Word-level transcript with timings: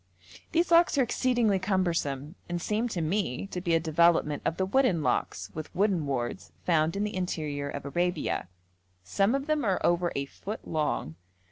These 0.51 0.71
locks 0.71 0.97
are 0.97 1.03
exceedingly 1.03 1.59
cumbersome, 1.59 2.33
and 2.49 2.59
seem 2.59 2.87
to 2.87 3.01
me 3.01 3.45
to 3.45 3.61
be 3.61 3.75
a 3.75 3.79
development 3.79 4.41
of 4.45 4.57
the 4.57 4.65
wooden 4.65 5.03
locks 5.03 5.51
with 5.53 5.69
wooden 5.75 6.07
wards 6.07 6.51
found 6.65 6.95
in 6.95 7.03
the 7.03 7.15
interior 7.15 7.69
of 7.69 7.85
Arabia. 7.85 8.47
Some 9.03 9.35
of 9.35 9.45
them 9.45 9.63
are 9.63 9.79
over 9.83 10.11
a 10.15 10.25
foot 10.25 10.67
long. 10.67 11.17